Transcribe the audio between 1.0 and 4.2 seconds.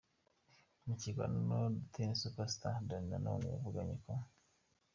kiganiro na Ten Super Star, Danny Nanone yavuze ko.